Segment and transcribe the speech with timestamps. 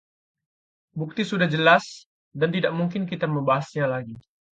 [0.99, 1.85] bukti sudah jelas
[2.39, 4.15] dan tidak mungkin kita membahasnya lagi